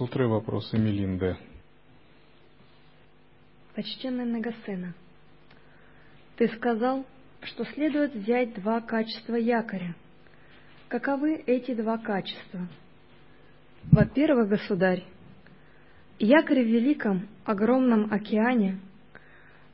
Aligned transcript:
Сутры 0.00 0.26
вопросы 0.28 0.78
Мелинды. 0.78 1.36
Почтенный 3.74 4.24
Нагасена, 4.24 4.94
ты 6.36 6.48
сказал, 6.56 7.04
что 7.42 7.66
следует 7.66 8.14
взять 8.14 8.54
два 8.54 8.80
качества 8.80 9.34
якоря. 9.34 9.94
Каковы 10.88 11.34
эти 11.46 11.74
два 11.74 11.98
качества? 11.98 12.66
Во-первых, 13.92 14.48
государь, 14.48 15.04
якорь 16.18 16.62
в 16.62 16.68
великом, 16.68 17.28
огромном 17.44 18.10
океане, 18.10 18.80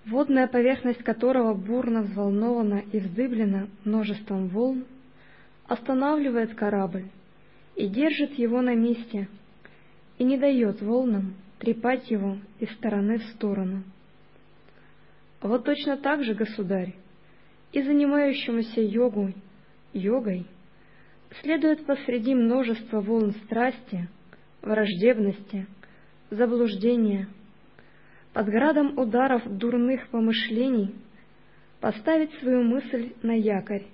водная 0.07 0.49
поверхность 0.49 1.05
которого 1.05 1.55
бурно 1.55 2.03
взволнована 2.03 2.83
и 2.91 2.99
вздыблена 2.99 3.69
множеством 3.85 4.49
волн, 4.49 4.87
останавливает 5.69 6.57
корабль 6.57 7.05
и 7.77 7.87
держит 7.87 8.33
его 8.33 8.61
на 8.61 8.75
месте, 8.75 9.29
и 10.19 10.25
не 10.25 10.39
дает 10.39 10.81
волнам 10.81 11.35
трепать 11.59 12.11
его 12.11 12.39
из 12.59 12.71
стороны 12.73 13.19
в 13.19 13.25
сторону. 13.35 13.83
Вот 15.41 15.65
точно 15.65 15.97
так 15.97 16.25
же, 16.25 16.35
государь, 16.35 16.95
и 17.73 17.83
занимающемуся 17.83 18.81
йогу, 18.81 19.33
йогой 19.93 20.47
следует 21.43 21.85
посреди 21.87 22.35
множества 22.35 23.01
волн 23.01 23.33
страсти, 23.45 24.09
враждебности, 24.63 25.67
заблуждения, 26.31 27.29
под 28.33 28.47
градом 28.47 28.99
ударов 28.99 29.43
дурных 29.47 30.09
помышлений 30.09 30.95
поставить 31.81 32.33
свою 32.41 32.63
мысль 32.63 33.13
на 33.23 33.33
якорь 33.33 33.87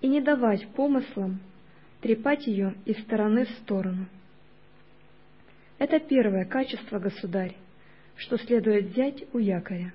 и 0.00 0.08
не 0.08 0.20
давать 0.20 0.66
помыслам 0.68 1.40
трепать 2.00 2.46
ее 2.46 2.74
из 2.84 3.00
стороны 3.02 3.44
в 3.44 3.50
сторону. 3.62 4.06
Это 5.82 5.98
первое 5.98 6.44
качество, 6.44 7.00
государь, 7.00 7.56
что 8.14 8.38
следует 8.38 8.90
взять 8.90 9.24
у 9.34 9.38
якоря. 9.38 9.92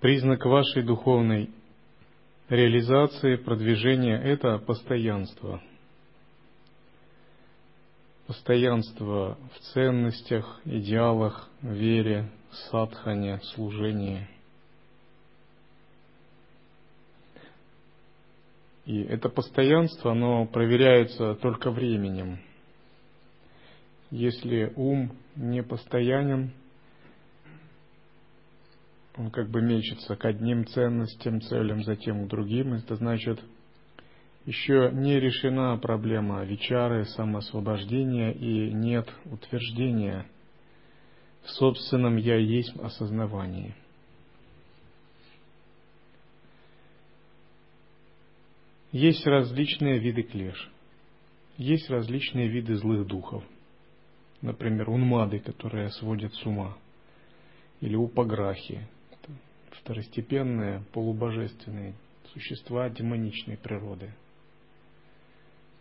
Признак 0.00 0.44
вашей 0.44 0.82
духовной 0.82 1.48
реализации, 2.50 3.36
продвижения– 3.36 4.18
это 4.22 4.58
постоянство. 4.58 5.62
Постоянство 8.26 9.38
в 9.54 9.60
ценностях, 9.72 10.60
идеалах, 10.66 11.48
вере, 11.62 12.28
садхане, 12.70 13.40
служении. 13.54 14.28
И 18.84 19.00
это 19.04 19.30
постоянство, 19.30 20.12
оно 20.12 20.44
проверяется 20.44 21.34
только 21.36 21.70
временем. 21.70 22.40
Если 24.10 24.72
ум 24.76 25.12
не 25.34 25.62
постоянен, 25.62 26.52
он 29.16 29.30
как 29.30 29.48
бы 29.48 29.62
мечется 29.62 30.14
к 30.14 30.24
одним 30.24 30.66
ценностям, 30.66 31.40
целям, 31.40 31.82
затем 31.82 32.26
к 32.26 32.28
другим. 32.28 32.74
Это 32.74 32.96
значит, 32.96 33.40
еще 34.44 34.90
не 34.92 35.18
решена 35.18 35.76
проблема 35.76 36.44
вечары, 36.44 37.04
самоосвобождения 37.04 38.32
и 38.32 38.72
нет 38.72 39.12
утверждения 39.24 40.26
в 41.42 41.50
собственном 41.50 42.16
«я 42.16 42.36
есть» 42.36 42.76
осознавании. 42.78 43.74
Есть 48.92 49.26
различные 49.26 49.98
виды 49.98 50.22
клеш, 50.22 50.70
есть 51.56 51.90
различные 51.90 52.48
виды 52.48 52.76
злых 52.76 53.06
духов. 53.06 53.44
Например, 54.42 54.90
унмады, 54.90 55.38
которые 55.38 55.90
сводят 55.90 56.34
с 56.34 56.44
ума, 56.44 56.76
или 57.80 57.94
упаграхи, 57.96 58.86
второстепенные, 59.70 60.82
полубожественные 60.92 61.94
существа 62.32 62.88
демоничной 62.90 63.56
природы. 63.56 64.12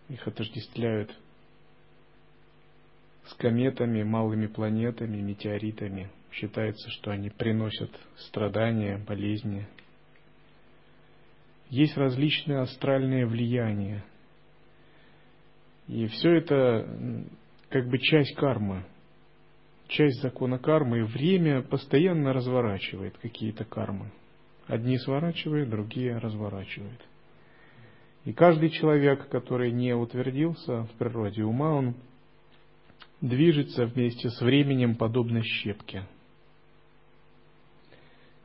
Их 0.10 0.28
отождествляют 0.28 1.14
с 3.26 3.34
кометами, 3.34 4.04
малыми 4.04 4.48
планетами, 4.48 5.18
метеоритами. 5.18 6.10
Считается, 6.32 6.90
что 6.92 7.12
они 7.12 7.30
приносят 7.30 7.90
страдания, 8.18 8.98
болезни. 8.98 9.68
Есть 11.70 11.98
различные 11.98 12.60
астральные 12.60 13.26
влияния. 13.26 14.04
И 15.88 16.08
все 16.08 16.36
это 16.36 17.26
как 17.76 17.90
бы 17.90 17.98
часть 17.98 18.34
кармы, 18.36 18.86
часть 19.90 20.22
закона 20.22 20.58
кармы, 20.58 21.00
и 21.00 21.02
время 21.02 21.62
постоянно 21.62 22.32
разворачивает 22.32 23.18
какие-то 23.18 23.66
кармы. 23.66 24.14
Одни 24.66 24.98
сворачивает, 24.98 25.70
другие 25.70 26.18
разворачивает. 26.18 27.02
И 28.24 28.32
каждый 28.32 28.70
человек, 28.70 29.28
который 29.28 29.74
не 29.74 29.94
утвердился 29.94 30.84
в 30.84 30.92
природе 30.92 31.44
ума, 31.44 31.74
он 31.74 31.96
движется 33.20 33.88
вместе 33.88 34.30
с 34.30 34.40
временем 34.40 34.96
подобно 34.96 35.44
щепке. 35.44 36.08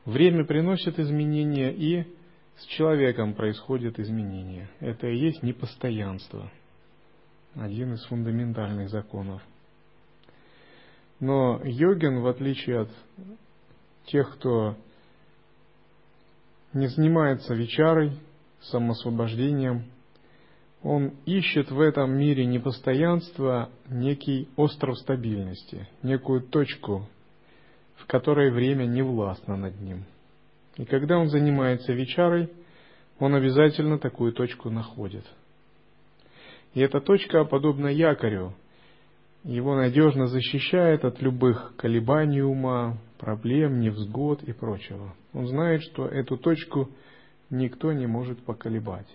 Время 0.03 0.43
приносит 0.43 0.99
изменения, 0.99 1.71
и 1.71 2.03
с 2.57 2.65
человеком 2.65 3.33
происходят 3.33 3.97
изменения. 3.97 4.69
Это 4.81 5.07
и 5.07 5.17
есть 5.17 5.41
непостоянство, 5.41 6.51
один 7.55 7.93
из 7.93 8.03
фундаментальных 8.05 8.89
законов. 8.89 9.41
Но 11.19 11.61
йогин, 11.63 12.21
в 12.21 12.27
отличие 12.27 12.81
от 12.81 12.89
тех, 14.05 14.33
кто 14.35 14.75
не 16.73 16.87
занимается 16.87 17.53
вечарой, 17.53 18.13
самосвобождением, 18.61 19.85
он 20.83 21.13
ищет 21.25 21.69
в 21.69 21.79
этом 21.79 22.17
мире 22.17 22.45
непостоянства 22.45 23.69
некий 23.87 24.49
остров 24.55 24.97
стабильности, 24.97 25.87
некую 26.01 26.41
точку, 26.41 27.07
в 27.97 28.07
которой 28.07 28.51
время 28.51 28.85
не 28.85 29.03
властно 29.03 29.57
над 29.57 29.79
ним. 29.79 30.05
И 30.77 30.85
когда 30.85 31.19
он 31.19 31.27
занимается 31.27 31.93
вечарой, 31.93 32.49
он 33.19 33.35
обязательно 33.35 33.99
такую 33.99 34.33
точку 34.33 34.71
находит. 34.71 35.25
И 36.73 36.79
эта 36.79 37.01
точка 37.01 37.43
подобна 37.43 37.87
якорю, 37.87 38.53
его 39.43 39.75
надежно 39.75 40.27
защищает 40.27 41.03
от 41.03 41.21
любых 41.21 41.73
колебаний 41.75 42.41
ума, 42.41 42.97
проблем, 43.17 43.79
невзгод 43.79 44.43
и 44.43 44.53
прочего. 44.53 45.15
Он 45.33 45.47
знает, 45.47 45.81
что 45.81 46.07
эту 46.07 46.37
точку 46.37 46.89
никто 47.49 47.91
не 47.91 48.05
может 48.05 48.43
поколебать. 48.43 49.07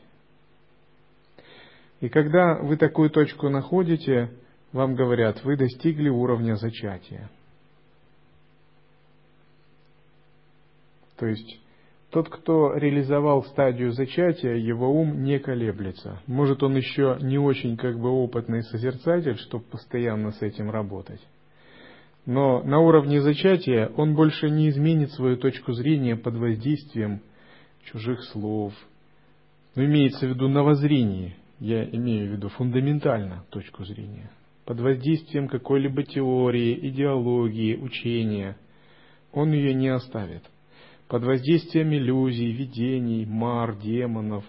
И 2.00 2.08
когда 2.08 2.58
вы 2.60 2.76
такую 2.76 3.10
точку 3.10 3.48
находите, 3.48 4.30
вам 4.72 4.94
говорят, 4.94 5.42
вы 5.44 5.56
достигли 5.56 6.08
уровня 6.08 6.56
зачатия. 6.56 7.30
То 11.16 11.26
есть 11.26 11.58
тот, 12.10 12.28
кто 12.28 12.74
реализовал 12.74 13.42
стадию 13.44 13.92
зачатия, 13.92 14.54
его 14.54 14.90
ум 14.90 15.24
не 15.24 15.38
колеблется. 15.38 16.20
Может, 16.26 16.62
он 16.62 16.76
еще 16.76 17.18
не 17.20 17.38
очень 17.38 17.76
как 17.76 17.98
бы 17.98 18.08
опытный 18.08 18.62
созерцатель, 18.62 19.36
чтобы 19.38 19.64
постоянно 19.64 20.30
с 20.30 20.40
этим 20.40 20.70
работать. 20.70 21.20
Но 22.24 22.62
на 22.62 22.80
уровне 22.80 23.20
зачатия 23.20 23.88
он 23.96 24.14
больше 24.14 24.50
не 24.50 24.68
изменит 24.68 25.12
свою 25.12 25.36
точку 25.36 25.72
зрения 25.72 26.16
под 26.16 26.36
воздействием 26.36 27.20
чужих 27.84 28.22
слов. 28.24 28.72
Но 29.74 29.84
имеется 29.84 30.26
в 30.26 30.30
виду 30.30 30.48
на 30.48 30.62
воззрении, 30.62 31.36
я 31.60 31.84
имею 31.84 32.28
в 32.28 32.32
виду 32.32 32.48
фундаментально 32.48 33.44
точку 33.50 33.84
зрения. 33.84 34.30
Под 34.64 34.80
воздействием 34.80 35.48
какой-либо 35.48 36.02
теории, 36.02 36.88
идеологии, 36.88 37.76
учения, 37.76 38.56
он 39.32 39.52
ее 39.52 39.74
не 39.74 39.88
оставит 39.88 40.42
под 41.08 41.24
воздействием 41.24 41.92
иллюзий, 41.92 42.52
видений, 42.52 43.24
мар, 43.24 43.76
демонов, 43.76 44.44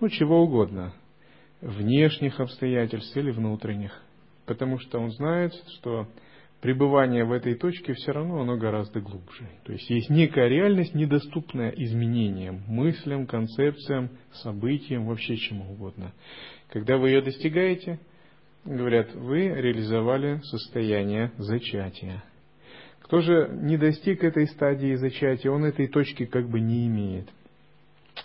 ну 0.00 0.08
чего 0.08 0.42
угодно, 0.42 0.94
внешних 1.60 2.40
обстоятельств 2.40 3.16
или 3.16 3.30
внутренних. 3.30 4.02
Потому 4.46 4.78
что 4.78 4.98
он 4.98 5.10
знает, 5.10 5.52
что 5.78 6.08
пребывание 6.60 7.24
в 7.24 7.32
этой 7.32 7.54
точке 7.54 7.94
все 7.94 8.12
равно 8.12 8.40
оно 8.40 8.56
гораздо 8.56 9.00
глубже. 9.00 9.48
То 9.64 9.72
есть 9.72 9.88
есть 9.90 10.10
некая 10.10 10.48
реальность, 10.48 10.94
недоступная 10.94 11.70
изменениям, 11.70 12.62
мыслям, 12.66 13.26
концепциям, 13.26 14.10
событиям, 14.32 15.06
вообще 15.06 15.36
чему 15.36 15.72
угодно. 15.72 16.12
Когда 16.68 16.96
вы 16.96 17.10
ее 17.10 17.22
достигаете, 17.22 17.98
говорят, 18.64 19.14
вы 19.14 19.48
реализовали 19.48 20.40
состояние 20.42 21.32
зачатия. 21.38 22.24
Кто 23.06 23.20
же 23.20 23.48
не 23.52 23.76
достиг 23.76 24.24
этой 24.24 24.48
стадии 24.48 24.96
зачатия, 24.96 25.52
он 25.52 25.64
этой 25.64 25.86
точки 25.86 26.26
как 26.26 26.48
бы 26.48 26.58
не 26.58 26.88
имеет. 26.88 27.28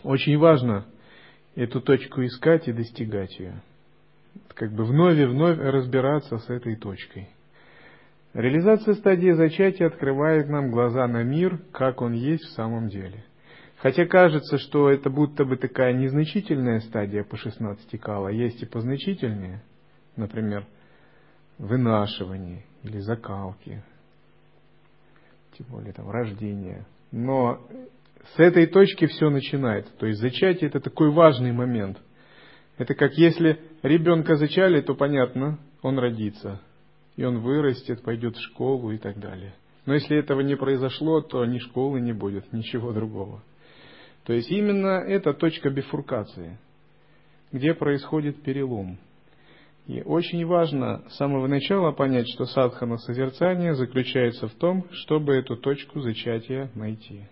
Очень 0.02 0.40
важно 0.40 0.88
эту 1.54 1.82
точку 1.82 2.26
искать 2.26 2.68
и 2.68 2.74
достигать 2.74 3.38
ее. 3.40 3.62
как 4.56 4.72
бы 4.72 4.86
вновь 4.86 5.20
и 5.20 5.26
вновь 5.26 5.60
разбираться 5.60 6.38
с 6.38 6.50
этой 6.50 6.76
точкой. 6.78 7.30
Реализация 8.34 8.96
стадии 8.96 9.32
зачатия 9.32 9.86
открывает 9.86 10.50
нам 10.50 10.72
глаза 10.72 11.06
на 11.08 11.22
мир, 11.22 11.60
как 11.72 12.02
он 12.02 12.14
есть 12.14 12.46
в 12.46 12.54
самом 12.54 12.90
деле. 12.90 13.24
Хотя 13.78 14.06
кажется, 14.06 14.58
что 14.58 14.90
это 14.90 15.12
будто 15.12 15.46
бы 15.46 15.58
такая 15.58 15.94
незначительная 15.94 16.80
стадия 16.80 17.24
по 17.24 17.38
16 17.38 18.00
кала, 18.00 18.30
есть 18.30 18.64
и 18.64 18.66
позначительнее, 18.66 19.62
например, 20.16 20.66
вынашивание 21.60 22.64
или 22.84 23.00
закалки, 23.00 23.84
тем 25.58 25.68
более 25.70 25.94
там 25.94 26.10
рождение. 26.10 26.86
Но 27.12 27.68
с 28.36 28.40
этой 28.40 28.68
точки 28.68 29.06
все 29.08 29.30
начинается. 29.30 29.92
То 29.98 30.06
есть 30.06 30.20
зачатие 30.20 30.70
это 30.70 30.80
такой 30.80 31.12
важный 31.12 31.52
момент. 31.52 31.98
Это 32.78 32.96
как 32.96 33.14
если 33.14 33.60
ребенка 33.84 34.36
зачали, 34.36 34.82
то 34.82 34.96
понятно, 34.96 35.60
он 35.82 36.00
родится. 36.00 36.62
И 37.16 37.24
он 37.24 37.40
вырастет, 37.40 38.02
пойдет 38.02 38.36
в 38.36 38.42
школу 38.42 38.92
и 38.92 38.98
так 38.98 39.20
далее. 39.20 39.54
Но 39.86 39.94
если 39.94 40.18
этого 40.18 40.42
не 40.42 40.56
произошло, 40.56 41.22
то 41.22 41.44
ни 41.46 41.58
школы 41.58 42.00
не 42.00 42.14
будет, 42.14 42.54
ничего 42.54 42.94
другого. 42.94 43.44
То 44.24 44.34
есть 44.34 44.52
именно 44.52 45.00
это 45.00 45.34
точка 45.34 45.70
бифуркации, 45.70 46.58
где 47.52 47.74
происходит 47.74 48.44
перелом. 48.44 49.00
И 49.88 50.02
очень 50.02 50.46
важно 50.46 51.04
с 51.10 51.18
самого 51.18 51.48
начала 51.48 51.92
понять, 51.92 52.28
что 52.30 52.46
садхана 52.46 52.98
созерцания 52.98 53.74
заключается 53.74 54.48
в 54.48 54.54
том, 54.54 54.86
чтобы 54.92 55.34
эту 55.34 55.58
точку 55.58 56.02
зачатия 56.02 56.70
найти 56.76 57.24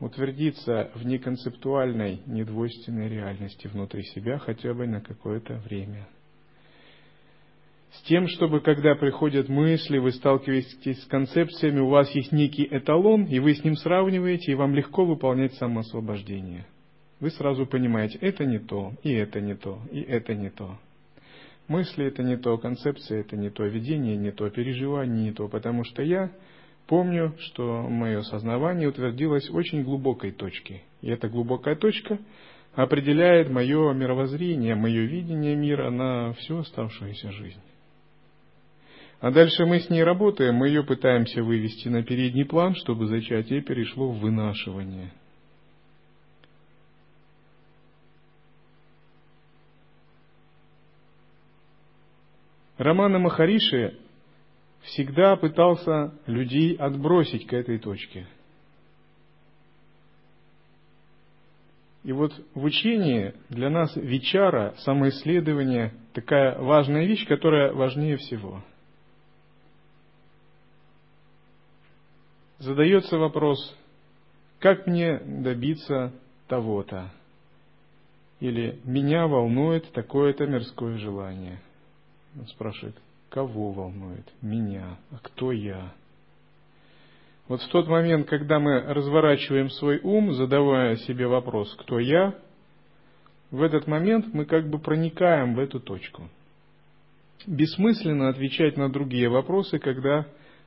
утвердиться 0.00 0.90
в 0.94 1.04
неконцептуальной, 1.04 2.22
недвойственной 2.26 3.08
реальности 3.08 3.66
внутри 3.66 4.02
себя 4.04 4.38
хотя 4.38 4.72
бы 4.74 4.86
на 4.86 5.00
какое-то 5.00 5.54
время. 5.58 6.08
С 7.90 8.02
тем, 8.02 8.28
чтобы 8.28 8.60
когда 8.60 8.94
приходят 8.94 9.48
мысли, 9.48 9.98
вы 9.98 10.12
сталкиваетесь 10.12 11.02
с 11.02 11.06
концепциями, 11.06 11.80
у 11.80 11.88
вас 11.88 12.10
есть 12.14 12.32
некий 12.32 12.68
эталон, 12.70 13.24
и 13.24 13.38
вы 13.38 13.54
с 13.54 13.64
ним 13.64 13.76
сравниваете, 13.76 14.52
и 14.52 14.54
вам 14.54 14.74
легко 14.74 15.04
выполнять 15.04 15.54
самоосвобождение. 15.54 16.66
Вы 17.18 17.30
сразу 17.30 17.66
понимаете, 17.66 18.18
это 18.18 18.44
не 18.44 18.58
то, 18.58 18.92
и 19.02 19.12
это 19.12 19.40
не 19.40 19.54
то, 19.54 19.80
и 19.90 20.00
это 20.00 20.34
не 20.34 20.50
то. 20.50 20.78
Мысли 21.68 22.06
это 22.06 22.22
не 22.22 22.38
то, 22.38 22.56
концепция 22.56 23.20
это 23.20 23.36
не 23.36 23.50
то, 23.50 23.64
видение 23.64 24.16
не 24.16 24.32
то, 24.32 24.48
переживание 24.48 25.26
не 25.26 25.32
то, 25.32 25.48
потому 25.48 25.84
что 25.84 26.02
я 26.02 26.32
помню, 26.86 27.34
что 27.38 27.82
мое 27.82 28.22
сознание 28.22 28.88
утвердилось 28.88 29.50
в 29.50 29.54
очень 29.54 29.82
глубокой 29.82 30.32
точке. 30.32 30.82
И 31.02 31.10
эта 31.10 31.28
глубокая 31.28 31.76
точка 31.76 32.18
определяет 32.74 33.50
мое 33.50 33.92
мировоззрение, 33.92 34.74
мое 34.74 35.02
видение 35.02 35.54
мира 35.56 35.90
на 35.90 36.32
всю 36.34 36.58
оставшуюся 36.58 37.32
жизнь. 37.32 37.60
А 39.20 39.30
дальше 39.30 39.66
мы 39.66 39.80
с 39.80 39.90
ней 39.90 40.04
работаем, 40.04 40.54
мы 40.54 40.68
ее 40.68 40.84
пытаемся 40.84 41.42
вывести 41.42 41.88
на 41.88 42.02
передний 42.02 42.46
план, 42.46 42.74
чтобы 42.76 43.06
зачатие 43.06 43.60
перешло 43.62 44.10
в 44.10 44.20
вынашивание. 44.20 45.10
Романа 52.78 53.18
Махариши 53.18 53.98
всегда 54.82 55.34
пытался 55.36 56.14
людей 56.26 56.76
отбросить 56.76 57.46
к 57.46 57.52
этой 57.52 57.78
точке. 57.78 58.26
И 62.04 62.12
вот 62.12 62.32
в 62.54 62.62
учении 62.62 63.34
для 63.48 63.68
нас 63.68 63.94
вечара, 63.96 64.74
самоисследование, 64.78 65.92
такая 66.14 66.56
важная 66.58 67.04
вещь, 67.04 67.26
которая 67.26 67.72
важнее 67.72 68.16
всего. 68.16 68.62
Задается 72.58 73.18
вопрос, 73.18 73.76
как 74.60 74.86
мне 74.86 75.18
добиться 75.18 76.12
того-то? 76.46 77.10
Или 78.38 78.80
меня 78.84 79.26
волнует 79.26 79.90
такое-то 79.92 80.46
мирское 80.46 80.96
желание? 80.98 81.60
Он 82.38 82.46
спрашивает, 82.46 82.96
Кого 83.30 83.72
волнует? 83.72 84.26
Меня. 84.40 84.96
А 85.10 85.18
кто 85.22 85.52
я? 85.52 85.92
Вот 87.46 87.60
в 87.62 87.68
тот 87.68 87.86
момент, 87.88 88.26
когда 88.26 88.58
мы 88.58 88.80
разворачиваем 88.80 89.70
свой 89.70 90.00
ум, 90.02 90.32
задавая 90.32 90.96
себе 90.96 91.26
вопрос 91.26 91.74
«Кто 91.80 91.98
я?», 91.98 92.34
в 93.50 93.62
этот 93.62 93.86
момент 93.86 94.26
мы 94.34 94.44
как 94.44 94.68
бы 94.68 94.78
проникаем 94.78 95.54
в 95.54 95.58
эту 95.58 95.80
точку. 95.80 96.28
Бессмысленно 97.46 98.28
отвечать 98.28 98.76
на 98.76 98.90
другие 98.90 99.30
вопросы, 99.30 99.78
когда 99.78 100.26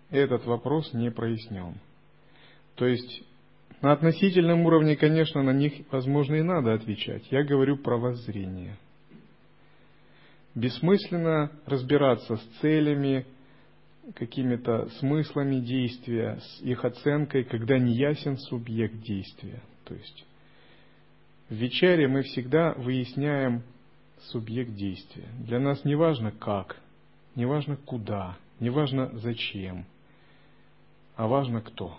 этот 0.10 0.46
вопрос 0.46 0.92
не 0.94 1.12
прояснен. 1.12 1.76
То 2.76 2.88
есть 2.88 3.24
на 3.82 3.92
относительном 3.92 4.66
уровне, 4.66 4.96
конечно, 4.96 5.44
на 5.44 5.54
них, 5.54 5.74
возможно, 5.92 6.36
и 6.36 6.42
надо 6.42 6.74
отвечать. 6.74 7.24
Я 7.32 7.44
говорю 7.44 7.78
про 7.78 7.98
воззрение– 7.98 8.78
бессмысленно 10.56 11.52
разбираться 11.66 12.38
с 12.38 12.44
целями, 12.62 13.26
какими-то 14.16 14.90
смыслами 15.00 15.60
действия, 15.60 16.40
с 16.42 16.62
их 16.62 16.84
оценкой, 16.84 17.44
когда 17.44 17.78
не 17.78 17.94
ясен 17.94 18.38
субъект 18.38 19.02
действия. 19.02 19.62
То 19.86 19.94
есть 19.94 20.26
в 21.50 21.54
вечере 21.54 22.08
мы 22.08 22.24
всегда 22.24 22.74
выясняем 22.74 23.64
субъект 24.30 24.74
действия. 24.74 25.28
Для 25.40 25.60
нас 25.60 25.84
не 25.86 25.96
важно 25.96 26.32
как, 26.32 26.78
не 27.36 27.46
важно 27.46 27.78
куда, 27.78 28.38
не 28.60 28.70
важно 28.70 29.10
зачем, 29.20 29.86
а 31.16 31.28
важно 31.28 31.62
кто. 31.62 31.98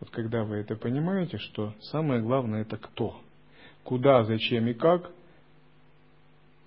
Вот 0.00 0.10
когда 0.10 0.44
вы 0.44 0.56
это 0.56 0.76
понимаете, 0.76 1.38
что 1.38 1.74
самое 1.80 2.22
главное 2.22 2.62
это 2.62 2.76
кто. 2.76 3.20
Куда, 3.84 4.24
зачем 4.24 4.66
и 4.66 4.74
как, 4.74 5.10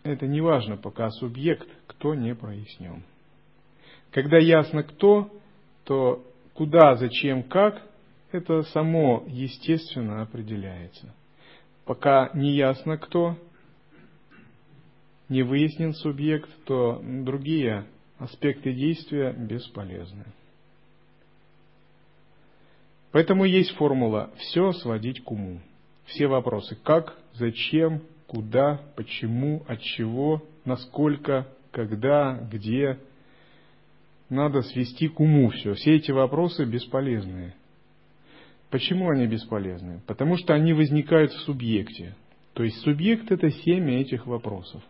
это 0.04 0.28
не 0.28 0.42
важно, 0.42 0.78
пока 0.78 1.10
субъект, 1.10 1.68
кто 1.88 2.14
не 2.14 2.36
прояснен. 2.36 3.04
Когда 4.12 4.38
ясно 4.38 4.84
кто, 4.84 5.32
то 5.86 6.24
куда, 6.54 6.96
зачем, 6.96 7.44
как, 7.44 7.82
это 8.32 8.64
само 8.64 9.24
естественно 9.28 10.22
определяется. 10.22 11.14
Пока 11.86 12.30
не 12.34 12.52
ясно 12.52 12.98
кто, 12.98 13.38
не 15.30 15.44
выяснен 15.44 15.94
субъект, 15.94 16.50
то 16.66 17.02
другие 17.04 17.86
аспекты 18.18 18.74
действия 18.74 19.34
бесполезны. 19.34 20.26
Поэтому 23.12 23.46
есть 23.46 23.72
формула 23.76 24.32
«все 24.38 24.72
сводить 24.74 25.24
к 25.24 25.32
уму». 25.32 25.62
Все 26.06 26.28
вопросы 26.28 26.76
«как», 26.76 27.18
«зачем», 27.34 28.02
куда, 28.27 28.82
почему, 28.96 29.63
от 29.68 29.82
чего, 29.82 30.44
насколько, 30.65 31.48
когда, 31.72 32.36
где. 32.51 33.00
Надо 34.30 34.62
свести 34.62 35.10
к 35.10 35.20
уму 35.20 35.50
все. 35.50 35.74
Все 35.74 35.96
эти 35.96 36.12
вопросы 36.12 36.65
бесполезные. 36.65 37.53
Почему 38.70 39.10
они 39.10 39.27
бесполезны? 39.27 40.01
Потому 40.08 40.38
что 40.38 40.53
они 40.53 40.74
возникают 40.74 41.32
в 41.32 41.39
субъекте. 41.42 42.15
То 42.53 42.63
есть 42.63 42.77
субъект 42.77 43.32
это 43.32 43.51
семя 43.51 44.01
этих 44.01 44.25
вопросов. 44.25 44.82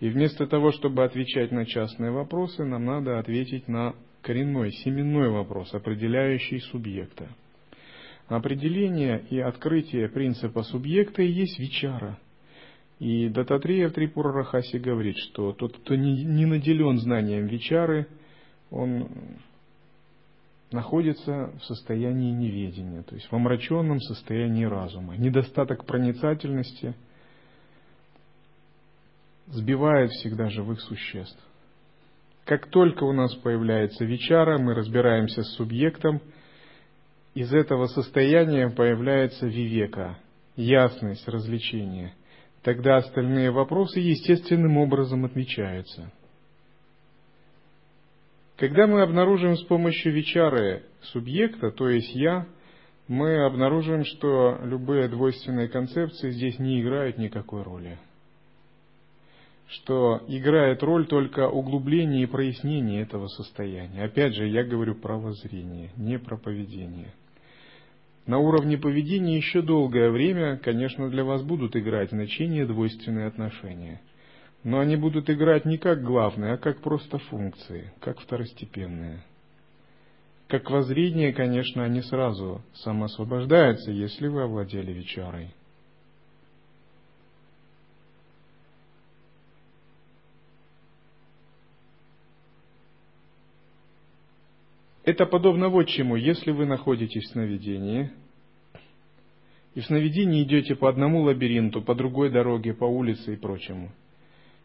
И 0.00 0.08
вместо 0.08 0.46
того, 0.46 0.72
чтобы 0.72 1.04
отвечать 1.04 1.50
на 1.50 1.66
частные 1.66 2.10
вопросы, 2.10 2.64
нам 2.64 2.84
надо 2.84 3.18
ответить 3.18 3.68
на 3.68 3.94
коренной, 4.22 4.72
семенной 4.72 5.30
вопрос, 5.30 5.74
определяющий 5.74 6.60
субъекта. 6.60 7.28
Определение 8.28 9.24
и 9.30 9.38
открытие 9.38 10.08
принципа 10.08 10.62
субъекта 10.62 11.22
и 11.22 11.30
есть 11.30 11.58
вечара– 11.58 12.18
и 12.98 13.28
Дататрия 13.28 13.88
в 13.88 13.92
Трипура 13.92 14.32
Рахасе 14.32 14.78
говорит, 14.78 15.16
что 15.18 15.52
тот, 15.52 15.76
кто 15.76 15.94
не, 15.94 16.46
наделен 16.46 16.98
знанием 16.98 17.46
Вичары, 17.46 18.06
он 18.70 19.08
находится 20.72 21.52
в 21.60 21.64
состоянии 21.64 22.32
неведения, 22.32 23.02
то 23.02 23.14
есть 23.14 23.30
в 23.30 23.34
омраченном 23.34 24.00
состоянии 24.00 24.64
разума. 24.64 25.16
Недостаток 25.16 25.84
проницательности 25.84 26.94
сбивает 29.48 30.10
всегда 30.12 30.48
живых 30.48 30.80
существ. 30.80 31.38
Как 32.44 32.68
только 32.70 33.04
у 33.04 33.12
нас 33.12 33.34
появляется 33.36 34.04
Вичара, 34.04 34.58
мы 34.58 34.74
разбираемся 34.74 35.42
с 35.42 35.54
субъектом, 35.56 36.22
из 37.34 37.52
этого 37.52 37.86
состояния 37.86 38.70
появляется 38.70 39.46
вивека, 39.46 40.18
ясность, 40.56 41.28
развлечение– 41.28 42.14
тогда 42.66 42.96
остальные 42.96 43.52
вопросы 43.52 44.00
естественным 44.00 44.76
образом 44.76 45.24
отмечаются. 45.24 46.10
Когда 48.56 48.88
мы 48.88 49.02
обнаружим 49.02 49.56
с 49.56 49.62
помощью 49.62 50.12
вечары 50.12 50.82
субъекта, 51.12 51.70
то 51.70 51.88
есть 51.88 52.12
«я», 52.16 52.44
мы 53.06 53.44
обнаружим, 53.44 54.04
что 54.04 54.58
любые 54.64 55.06
двойственные 55.06 55.68
концепции 55.68 56.32
здесь 56.32 56.58
не 56.58 56.82
играют 56.82 57.18
никакой 57.18 57.62
роли. 57.62 57.98
что 59.68 60.22
играет 60.28 60.82
роль 60.82 61.06
только 61.06 61.48
углубление 61.48 62.22
и 62.22 62.26
прояснение 62.26 63.02
этого 63.02 63.26
состояния. 63.26 64.04
Опять 64.04 64.34
же, 64.34 64.46
я 64.46 64.64
говорю 64.64 64.94
про 64.94 65.18
воззрение, 65.18 65.90
не 65.96 66.18
про 66.18 66.36
поведение. 66.36 67.12
На 68.26 68.38
уровне 68.38 68.76
поведения 68.76 69.36
еще 69.36 69.62
долгое 69.62 70.10
время, 70.10 70.56
конечно, 70.58 71.08
для 71.08 71.24
вас 71.24 71.42
будут 71.42 71.76
играть 71.76 72.10
значение 72.10 72.66
двойственные 72.66 73.28
отношения. 73.28 74.00
Но 74.64 74.80
они 74.80 74.96
будут 74.96 75.30
играть 75.30 75.64
не 75.64 75.78
как 75.78 76.02
главные, 76.02 76.54
а 76.54 76.56
как 76.58 76.80
просто 76.80 77.18
функции, 77.18 77.92
как 78.00 78.18
второстепенные. 78.18 79.22
Как 80.48 80.70
воззрение, 80.70 81.32
конечно, 81.32 81.84
они 81.84 82.02
сразу 82.02 82.62
самоосвобождаются, 82.74 83.92
если 83.92 84.26
вы 84.26 84.42
овладели 84.42 84.92
вечарой. 84.92 85.54
Это 95.06 95.24
подобно 95.24 95.68
вот 95.68 95.84
чему, 95.84 96.16
если 96.16 96.50
вы 96.50 96.66
находитесь 96.66 97.22
в 97.22 97.32
сновидении, 97.32 98.10
и 99.74 99.80
в 99.80 99.86
сновидении 99.86 100.42
идете 100.42 100.74
по 100.74 100.88
одному 100.88 101.22
лабиринту, 101.22 101.80
по 101.80 101.94
другой 101.94 102.28
дороге, 102.28 102.74
по 102.74 102.86
улице 102.86 103.34
и 103.34 103.36
прочему, 103.36 103.92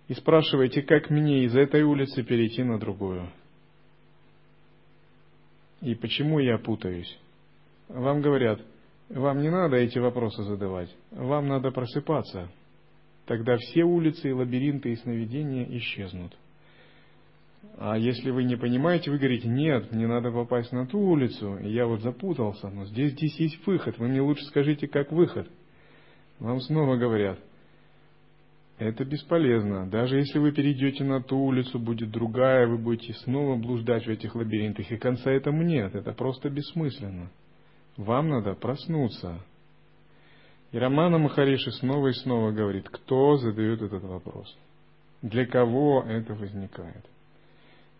и 0.08 0.16
спрашиваете, 0.16 0.82
как 0.82 1.12
мне 1.12 1.44
из 1.44 1.56
этой 1.56 1.84
улицы 1.84 2.24
перейти 2.24 2.64
на 2.64 2.80
другую, 2.80 3.30
и 5.82 5.94
почему 5.94 6.40
я 6.40 6.58
путаюсь. 6.58 7.20
Вам 7.88 8.22
говорят, 8.22 8.62
вам 9.10 9.42
не 9.42 9.52
надо 9.52 9.76
эти 9.76 10.00
вопросы 10.00 10.42
задавать, 10.42 10.90
вам 11.12 11.50
надо 11.50 11.70
просыпаться, 11.70 12.50
тогда 13.28 13.58
все 13.58 13.84
улицы 13.84 14.30
и 14.30 14.34
лабиринты 14.34 14.92
и 14.92 14.96
сновидения 14.96 15.68
исчезнут. 15.78 16.36
А 17.78 17.98
если 17.98 18.32
вы 18.32 18.44
не 18.44 18.56
понимаете, 18.56 19.12
вы 19.12 19.18
говорите, 19.18 19.48
нет, 19.48 19.92
мне 19.92 20.08
надо 20.08 20.32
попасть 20.32 20.72
на 20.72 20.86
ту 20.86 21.00
улицу, 21.00 21.58
и 21.58 21.72
я 21.72 21.86
вот 21.88 22.02
запутался, 22.02 22.70
но 22.70 22.86
здесь, 22.86 23.14
здесь 23.14 23.40
есть 23.40 23.66
выход, 23.66 23.98
вы 23.98 24.08
мне 24.08 24.22
лучше 24.22 24.44
скажите, 24.46 24.88
как 24.88 25.12
выход. 25.12 25.48
Вам 26.40 26.60
снова 26.62 26.98
говорят, 26.98 27.40
это 28.82 29.06
бесполезно. 29.06 29.88
Даже 29.88 30.18
если 30.18 30.40
вы 30.40 30.52
перейдете 30.52 31.04
на 31.04 31.22
ту 31.22 31.38
улицу, 31.38 31.78
будет 31.78 32.10
другая, 32.10 32.66
вы 32.66 32.80
будете 32.80 33.14
снова 33.14 33.56
блуждать 33.56 34.06
в 34.06 34.10
этих 34.10 34.34
лабиринтах, 34.34 34.92
и 34.92 34.98
конца 34.98 35.30
этому 35.30 35.62
нет, 35.62 35.94
это 35.94 36.14
просто 36.14 36.50
бессмысленно. 36.50 37.30
Вам 37.98 38.30
надо 38.30 38.56
проснуться. 38.56 39.40
И 40.72 40.80
Романа 40.80 41.20
Махариши 41.20 41.72
снова 41.74 42.08
и 42.08 42.14
снова 42.14 42.52
говорит, 42.52 42.90
кто 42.90 43.38
задает 43.38 43.84
этот 43.84 44.04
вопрос, 44.04 44.58
для 45.22 45.46
кого 45.46 46.04
это 46.08 46.34
возникает. 46.34 47.06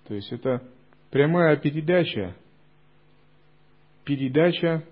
То 0.08 0.16
есть 0.16 0.32
это 0.32 0.62
прямая 1.10 1.58
передача, 1.58 2.36
передача 4.04 4.84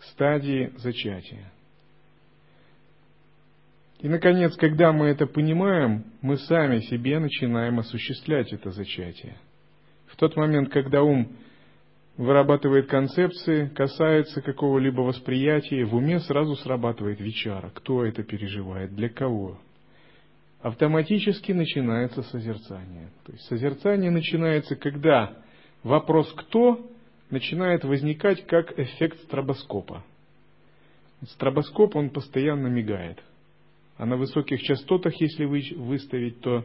стадии 0.00 0.72
зачатия. 0.76 1.52
И, 4.00 4.08
наконец, 4.08 4.56
когда 4.56 4.92
мы 4.92 5.06
это 5.06 5.26
понимаем, 5.26 6.04
мы 6.22 6.36
сами 6.36 6.80
себе 6.80 7.20
начинаем 7.20 7.78
осуществлять 7.78 8.52
это 8.52 8.70
зачатие. 8.72 9.36
В 10.06 10.16
тот 10.16 10.36
момент, 10.36 10.70
когда 10.70 11.02
ум 11.02 11.36
вырабатывает 12.16 12.88
концепции, 12.88 13.68
касается 13.68 14.42
какого-либо 14.42 15.02
восприятия, 15.02 15.84
в 15.84 15.94
уме 15.94 16.18
сразу 16.18 16.56
срабатывает 16.56 17.20
вечара. 17.20 17.70
Кто 17.74 18.04
это 18.04 18.24
переживает, 18.24 18.94
для 18.94 19.08
кого, 19.08 19.58
автоматически 20.62 21.52
начинается 21.52 22.22
созерцание. 22.22 23.10
То 23.26 23.32
есть 23.32 23.44
созерцание 23.44 24.10
начинается, 24.10 24.76
когда 24.76 25.36
вопрос 25.82 26.32
«кто» 26.34 26.88
начинает 27.30 27.84
возникать 27.84 28.46
как 28.46 28.78
эффект 28.78 29.20
стробоскопа. 29.24 30.04
Стробоскоп, 31.30 31.96
он 31.96 32.10
постоянно 32.10 32.68
мигает. 32.68 33.22
А 33.96 34.06
на 34.06 34.16
высоких 34.16 34.60
частотах, 34.62 35.20
если 35.20 35.44
вы 35.44 35.62
выставить, 35.76 36.40
то 36.40 36.64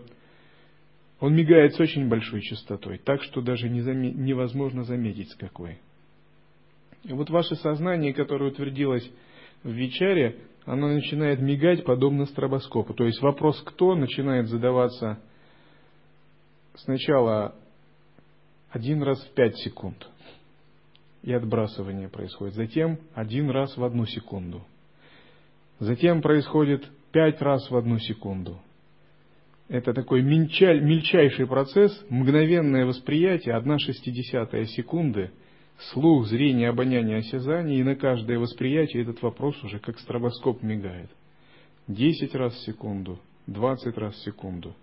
он 1.20 1.36
мигает 1.36 1.74
с 1.75 1.80
очень 1.80 2.08
большой 2.08 2.42
частотой, 2.42 3.00
так 3.00 3.24
что 3.24 3.42
даже 3.42 3.70
невозможно 3.70 4.84
заметить, 4.84 5.32
с 5.32 5.36
какой. 5.36 5.80
И 7.04 7.13
вот 7.13 7.30
ваше 7.30 7.56
сознание, 7.56 8.13
которое 8.13 8.51
утвердилось 8.51 9.10
в 9.63 9.72
вечере, 9.72 10.36
оно 10.67 10.89
начинает 10.89 11.39
мигать 11.39 11.86
подобно 11.86 12.25
стробоскопу. 12.25 12.93
То 12.93 13.05
есть 13.05 13.21
вопрос 13.21 13.59
«кто» 13.65 13.95
начинает 13.95 14.50
задаваться 14.50 15.17
сначала 16.75 17.55
один 18.69 19.01
раз 19.01 19.24
в 19.24 19.33
пять 19.33 19.55
секунд, 19.59 20.09
и 21.24 21.31
отбрасывание 21.31 22.09
происходит. 22.09 22.55
Затем 22.55 23.00
один 23.15 23.50
раз 23.50 23.77
в 23.77 23.83
одну 23.83 24.05
секунду. 24.05 24.62
Затем 25.79 26.21
происходит 26.21 26.86
пять 27.13 27.41
раз 27.41 27.71
в 27.71 27.75
одну 27.75 27.97
секунду. 28.00 28.59
Это 29.69 29.93
такой 29.93 30.21
мельчайший 30.21 31.47
процесс, 31.47 32.05
мгновенное 32.09 32.86
восприятие, 32.86 33.55
одна 33.55 33.79
шестидесятая 33.79 34.65
секунды– 34.65 35.31
слух, 35.91 36.27
зрение, 36.27 36.69
обоняние, 36.69 37.17
осязание, 37.17 37.79
и 37.79 37.84
на 37.84 37.96
каждое 37.96 38.39
восприятие 38.39 39.03
этот 39.03 39.22
вопрос 39.22 39.62
уже 39.63 39.79
как 39.79 40.00
стробоскоп 40.00 40.63
мигает. 40.63 41.10
Десять 41.88 42.36
раз 42.36 42.53
в 42.53 42.65
секунду, 42.65 43.19
двадцать 43.46 43.98
раз 43.98 44.15
в 44.15 44.24
секунду. 44.24 44.75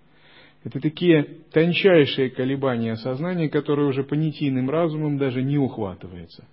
Это 0.62 0.80
такие 0.80 1.24
тончайшие 1.52 2.30
колебания 2.30 2.96
сознания, 2.96 3.50
которые 3.50 3.88
уже 3.88 4.02
понятийным 4.02 4.70
разумом 4.70 5.18
даже 5.18 5.42
не 5.42 5.58
ухватывается. 5.58 6.46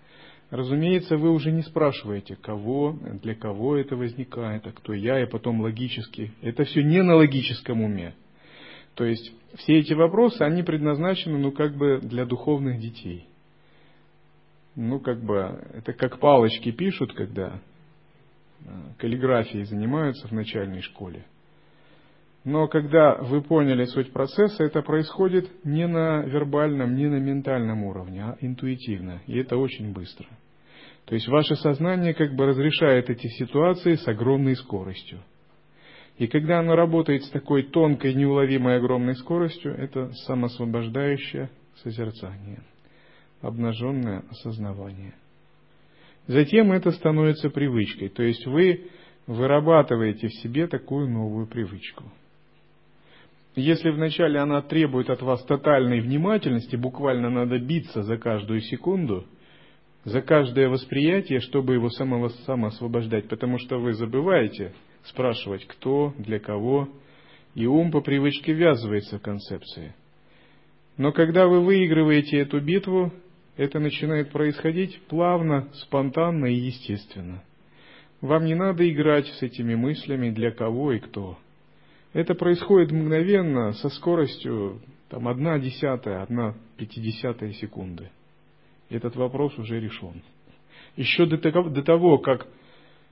Разумеется, 0.49 1.15
вы 1.15 1.29
уже 1.31 1.49
не 1.49 1.61
спрашиваете, 1.61 2.35
кого, 2.35 2.99
для 3.23 3.35
кого 3.35 3.77
это 3.77 3.95
возникает, 3.95 4.67
а 4.67 4.73
кто 4.73 4.91
я, 4.91 5.21
и 5.21 5.25
потом 5.25 5.61
логически. 5.61 6.33
Это 6.41 6.65
все 6.65 6.83
не 6.83 7.01
на 7.01 7.15
логическом 7.15 7.81
уме. 7.81 8.13
То 8.95 9.05
есть 9.05 9.31
все 9.55 9.79
эти 9.79 9.93
вопросы, 9.93 10.41
они 10.41 10.61
предназначены, 10.61 11.37
ну, 11.37 11.53
как 11.53 11.77
бы 11.77 12.01
для 12.01 12.25
духовных 12.25 12.81
детей 12.81 13.30
ну, 14.75 14.99
как 14.99 15.21
бы, 15.21 15.59
это 15.73 15.93
как 15.93 16.19
палочки 16.19 16.71
пишут, 16.71 17.13
когда 17.13 17.59
э, 18.63 18.69
каллиграфией 18.97 19.65
занимаются 19.65 20.27
в 20.27 20.31
начальной 20.31 20.81
школе. 20.81 21.25
Но 22.43 22.67
когда 22.67 23.15
вы 23.15 23.41
поняли 23.41 23.85
суть 23.85 24.11
процесса, 24.13 24.63
это 24.63 24.81
происходит 24.81 25.63
не 25.63 25.87
на 25.87 26.23
вербальном, 26.23 26.95
не 26.95 27.07
на 27.07 27.17
ментальном 27.17 27.83
уровне, 27.83 28.23
а 28.23 28.37
интуитивно. 28.39 29.21
И 29.27 29.37
это 29.37 29.57
очень 29.57 29.93
быстро. 29.93 30.27
То 31.05 31.13
есть 31.13 31.27
ваше 31.27 31.55
сознание 31.55 32.13
как 32.13 32.33
бы 32.35 32.47
разрешает 32.47 33.09
эти 33.09 33.27
ситуации 33.27 33.95
с 33.95 34.07
огромной 34.07 34.55
скоростью. 34.55 35.19
И 36.17 36.27
когда 36.27 36.59
оно 36.59 36.75
работает 36.75 37.23
с 37.23 37.29
такой 37.29 37.63
тонкой, 37.63 38.13
неуловимой 38.13 38.77
огромной 38.77 39.15
скоростью, 39.15 39.73
это 39.73 40.11
самосвобождающее 40.25 41.49
созерцание 41.83 42.61
обнаженное 43.41 44.23
осознавание. 44.29 45.13
Затем 46.27 46.71
это 46.71 46.91
становится 46.91 47.49
привычкой, 47.49 48.09
то 48.09 48.23
есть 48.23 48.45
вы 48.45 48.87
вырабатываете 49.27 50.27
в 50.27 50.33
себе 50.35 50.67
такую 50.67 51.09
новую 51.09 51.47
привычку. 51.47 52.03
Если 53.55 53.89
вначале 53.89 54.39
она 54.39 54.61
требует 54.61 55.09
от 55.09 55.21
вас 55.21 55.43
тотальной 55.43 55.99
внимательности, 55.99 56.77
буквально 56.77 57.29
надо 57.29 57.59
биться 57.59 58.01
за 58.03 58.17
каждую 58.17 58.61
секунду, 58.61 59.25
за 60.05 60.21
каждое 60.21 60.69
восприятие, 60.69 61.41
чтобы 61.41 61.73
его 61.73 61.89
самого 61.89 62.29
самоосвобождать, 62.29 63.27
потому 63.27 63.59
что 63.59 63.77
вы 63.77 63.93
забываете 63.93 64.73
спрашивать, 65.03 65.65
кто, 65.65 66.13
для 66.17 66.39
кого, 66.39 66.87
и 67.53 67.65
ум 67.65 67.91
по 67.91 68.01
привычке 68.01 68.53
ввязывается 68.53 69.19
в 69.19 69.21
концепции. 69.21 69.93
Но 70.97 71.11
когда 71.11 71.47
вы 71.47 71.59
выигрываете 71.61 72.37
эту 72.39 72.61
битву, 72.61 73.11
это 73.57 73.79
начинает 73.79 74.31
происходить 74.31 75.01
плавно, 75.07 75.69
спонтанно 75.73 76.45
и 76.45 76.55
естественно. 76.55 77.43
Вам 78.21 78.45
не 78.45 78.55
надо 78.55 78.89
играть 78.89 79.27
с 79.27 79.41
этими 79.41 79.75
мыслями 79.75 80.29
для 80.29 80.51
кого 80.51 80.93
и 80.93 80.99
кто. 80.99 81.37
Это 82.13 82.35
происходит 82.35 82.91
мгновенно, 82.91 83.73
со 83.73 83.89
скоростью 83.89 84.81
там, 85.09 85.27
одна 85.27 85.59
десятая, 85.59 86.21
одна 86.21 86.55
пятидесятая 86.77 87.51
секунды. 87.53 88.09
Этот 88.89 89.15
вопрос 89.15 89.57
уже 89.57 89.79
решен. 89.79 90.21
Еще 90.95 91.25
до 91.25 91.37
того, 91.83 92.19
как 92.19 92.47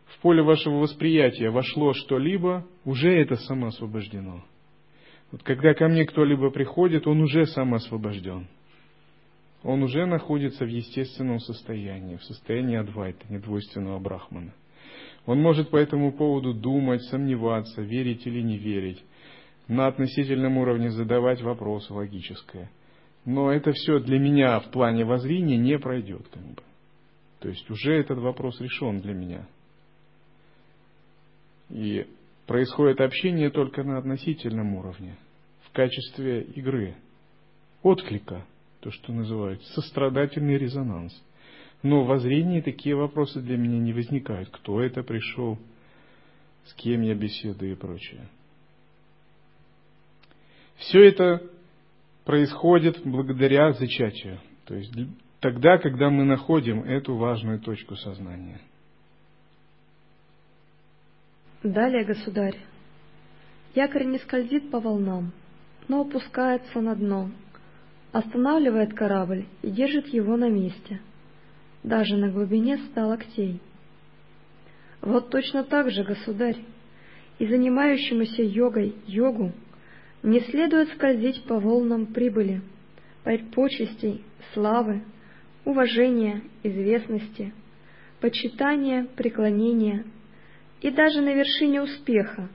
в 0.05 0.19
поле 0.21 0.43
вашего 0.43 0.75
восприятия 0.79 1.49
вошло 1.49 1.93
что-либо, 1.93 2.65
уже 2.83 3.09
это 3.09 3.35
самоосвобождено. 3.35 4.43
Вот 5.31 5.43
когда 5.43 5.73
ко 5.73 5.87
мне 5.87 6.05
кто-либо 6.05 6.49
приходит, 6.49 7.07
он 7.07 7.21
уже 7.21 7.45
самоосвобожден 7.45 8.47
он 9.63 9.83
уже 9.83 10.05
находится 10.05 10.65
в 10.65 10.69
естественном 10.69 11.39
состоянии, 11.39 12.15
в 12.15 12.23
состоянии 12.23 12.77
адвайта, 12.77 13.25
недвойственного 13.29 13.99
брахмана. 13.99 14.53
Он 15.25 15.41
может 15.41 15.69
по 15.69 15.77
этому 15.77 16.11
поводу 16.13 16.53
думать, 16.53 17.03
сомневаться, 17.03 17.81
верить 17.81 18.25
или 18.25 18.41
не 18.41 18.57
верить. 18.57 19.03
на 19.67 19.85
относительном 19.85 20.57
уровне 20.57 20.89
задавать 20.89 21.43
вопросы 21.43 21.93
логическое. 21.93 22.71
Но 23.23 23.51
это 23.51 23.71
все 23.71 23.99
для 23.99 24.17
меня 24.17 24.59
в 24.59 24.71
плане 24.71 25.05
воззрения 25.05 25.57
не 25.57 25.77
пройдет. 25.77 26.27
Как 26.33 26.43
бы. 26.43 26.63
То 27.39 27.49
есть 27.49 27.69
уже 27.69 27.93
этот 27.93 28.17
вопрос 28.17 28.59
решен 28.59 28.99
для 29.01 29.13
меня. 29.13 29.47
И 31.69 32.07
происходит 32.47 32.99
общение 32.99 33.51
только 33.51 33.83
на 33.83 33.99
относительном 33.99 34.73
уровне, 34.73 35.15
в 35.61 35.71
качестве 35.71 36.41
игры, 36.41 36.95
отклика, 37.83 38.43
то, 38.81 38.91
что 38.91 39.11
называют 39.11 39.63
сострадательный 39.67 40.57
резонанс. 40.57 41.13
Но 41.81 42.03
в 42.03 42.07
воззрении 42.07 42.61
такие 42.61 42.95
вопросы 42.95 43.41
для 43.41 43.57
меня 43.57 43.79
не 43.79 43.93
возникают. 43.93 44.49
Кто 44.49 44.81
это 44.81 45.03
пришел, 45.03 45.57
с 46.65 46.73
кем 46.73 47.01
я 47.01 47.15
беседую 47.15 47.71
и 47.71 47.75
прочее. 47.75 48.27
Все 50.77 51.05
это 51.05 51.41
происходит 52.25 53.01
благодаря 53.03 53.73
зачатию, 53.73 54.39
то 54.65 54.75
есть 54.75 54.93
тогда, 55.39 55.77
когда 55.77 56.09
мы 56.09 56.23
находим 56.23 56.83
эту 56.83 57.15
важную 57.15 57.59
точку 57.59 57.95
сознания. 57.95 58.61
Далее, 61.63 62.05
государь, 62.05 62.55
якорь 63.75 64.05
не 64.05 64.19
скользит 64.19 64.71
по 64.71 64.79
волнам, 64.79 65.33
но 65.89 66.01
опускается 66.01 66.79
на 66.79 66.95
дно, 66.95 67.31
останавливает 68.11 68.93
корабль 68.93 69.45
и 69.61 69.69
держит 69.69 70.07
его 70.07 70.35
на 70.37 70.49
месте, 70.49 70.99
даже 71.83 72.17
на 72.17 72.29
глубине 72.29 72.77
ста 72.77 73.07
локтей. 73.07 73.59
Вот 75.01 75.29
точно 75.29 75.63
так 75.63 75.91
же, 75.91 76.03
государь, 76.03 76.57
и 77.37 77.47
занимающемуся 77.47 78.43
йогой 78.43 78.95
йогу 79.07 79.53
не 80.23 80.41
следует 80.41 80.89
скользить 80.93 81.43
по 81.43 81.59
волнам 81.59 82.07
прибыли, 82.07 82.61
почестей, 83.53 84.23
славы, 84.53 85.03
уважения, 85.63 86.41
известности, 86.63 87.53
почитания, 88.19 89.07
преклонения 89.15 90.03
и 90.81 90.89
даже 90.89 91.21
на 91.21 91.33
вершине 91.33 91.81
успеха, 91.81 92.49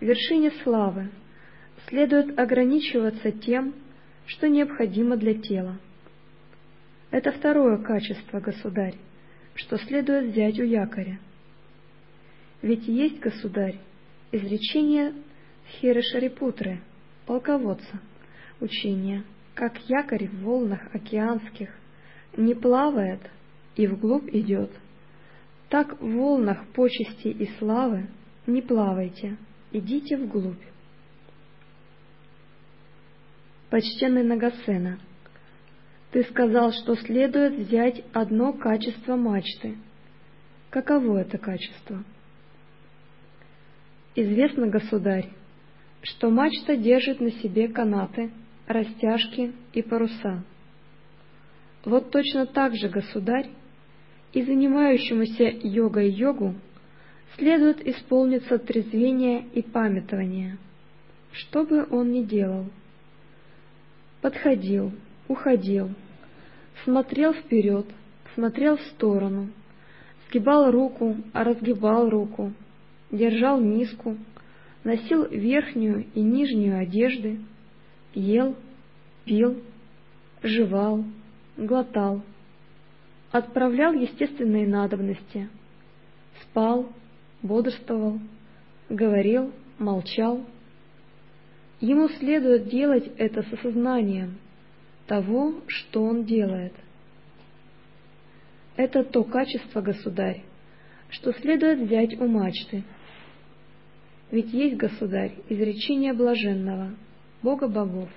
вершине 0.00 0.50
славы, 0.62 1.10
следует 1.88 2.36
ограничиваться 2.38 3.30
тем, 3.30 3.74
что 4.26 4.48
необходимо 4.48 5.16
для 5.16 5.34
тела. 5.34 5.78
Это 7.10 7.32
второе 7.32 7.78
качество, 7.78 8.40
государь, 8.40 8.96
что 9.54 9.78
следует 9.78 10.32
взять 10.32 10.58
у 10.58 10.64
якоря. 10.64 11.18
Ведь 12.62 12.86
есть, 12.88 13.20
государь, 13.20 13.78
изречение 14.32 15.14
Хирешарипутры– 15.68 16.80
полководца, 17.26 18.00
учение, 18.60 19.24
как 19.54 19.78
якорь 19.88 20.28
в 20.28 20.42
волнах 20.42 20.94
океанских, 20.94 21.70
не 22.36 22.54
плавает 22.54 23.20
и 23.76 23.86
вглубь 23.86 24.28
идет, 24.34 24.70
так 25.68 26.00
в 26.00 26.12
волнах 26.12 26.66
почести 26.68 27.28
и 27.28 27.46
славы 27.58 28.06
не 28.46 28.62
плавайте, 28.62 29.36
идите 29.72 30.16
вглубь. 30.16 30.62
Почтенный 33.70 34.22
Нагасена, 34.22 35.00
ты 36.12 36.22
сказал, 36.24 36.72
что 36.72 36.94
следует 36.94 37.54
взять 37.54 38.04
одно 38.12 38.52
качество 38.52 39.16
мачты. 39.16 39.76
Каково 40.70 41.18
это 41.18 41.36
качество? 41.36 42.04
Известно, 44.14 44.68
государь, 44.68 45.30
что 46.02 46.30
мачта 46.30 46.76
держит 46.76 47.20
на 47.20 47.32
себе 47.32 47.68
канаты, 47.68 48.30
растяжки 48.68 49.52
и 49.72 49.82
паруса. 49.82 50.44
Вот 51.84 52.10
точно 52.10 52.46
так 52.46 52.74
же, 52.76 52.88
государь, 52.88 53.50
и 54.32 54.42
занимающемуся 54.42 55.44
йогой 55.62 56.10
йогу 56.10 56.54
следует 57.36 57.86
исполниться 57.86 58.58
трезвение 58.58 59.44
и 59.52 59.62
памятование, 59.62 60.58
что 61.32 61.64
бы 61.64 61.86
он 61.90 62.12
ни 62.12 62.22
делал. 62.22 62.66
Подходил, 64.26 64.90
уходил, 65.28 65.88
смотрел 66.82 67.32
вперед, 67.32 67.86
смотрел 68.34 68.76
в 68.76 68.82
сторону, 68.86 69.50
сгибал 70.26 70.72
руку, 70.72 71.14
а 71.32 71.44
разгибал 71.44 72.10
руку, 72.10 72.52
держал 73.12 73.60
миску, 73.60 74.16
носил 74.82 75.26
верхнюю 75.26 76.06
и 76.12 76.20
нижнюю 76.20 76.76
одежды, 76.76 77.38
ел, 78.14 78.56
пил, 79.24 79.62
жевал, 80.42 81.04
глотал, 81.56 82.20
отправлял 83.30 83.92
естественные 83.92 84.66
надобности, 84.66 85.48
спал, 86.42 86.92
бодрствовал, 87.42 88.18
говорил, 88.88 89.52
молчал. 89.78 90.44
Ему 91.80 92.08
следует 92.08 92.68
делать 92.68 93.10
это 93.18 93.42
с 93.42 93.52
осознанием 93.52 94.38
того, 95.06 95.60
что 95.66 96.02
он 96.02 96.24
делает. 96.24 96.72
Это 98.76 99.04
то 99.04 99.24
качество, 99.24 99.80
государь, 99.80 100.42
что 101.10 101.32
следует 101.32 101.80
взять 101.80 102.18
у 102.20 102.26
мачты– 102.26 102.84
ведь 104.30 104.52
есть, 104.52 104.76
государь, 104.76 105.32
изречение 105.48 106.12
блаженного, 106.12 106.94
Бога 107.42 107.68
богов. 107.68 108.10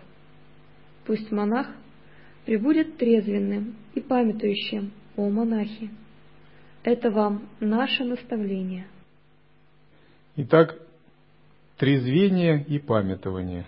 Пусть 1.06 1.32
монах 1.32 1.68
прибудет 2.46 2.98
трезвенным 2.98 3.76
и 3.94 4.02
памятующим, 4.02 4.92
о 5.16 5.30
монахи. 5.30 5.90
Это 6.84 7.12
вам 7.12 7.48
наше 7.60 8.06
наставление. 8.06 8.88
Итак, 10.36 10.80
трезвение 11.80 12.62
и 12.66 12.78
памятование. 12.78 13.66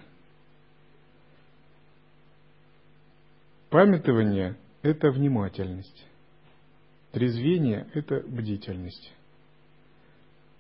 Памятование– 3.69 4.58
это 4.82 5.12
внимательность. 5.12 6.06
Трезвение– 7.13 7.88
это 7.93 8.19
бдительность. 8.28 9.13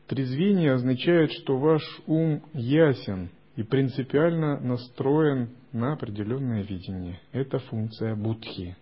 Трезвение 0.07 0.73
означает, 0.73 1.31
что 1.33 1.57
ваш 1.57 1.83
ум 2.07 2.41
ясен 2.53 3.29
и 3.57 3.63
принципиально 3.63 4.57
настроен 4.61 5.49
на 5.73 5.91
определенное 5.91 6.63
видение. 6.63 7.19
Это 7.33 7.59
функция 7.59 8.15
будхи, 8.15 8.77